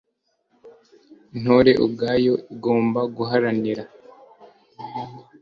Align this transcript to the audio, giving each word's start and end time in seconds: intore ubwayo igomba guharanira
intore 1.35 1.71
ubwayo 1.85 2.33
igomba 2.53 3.01
guharanira 3.15 3.83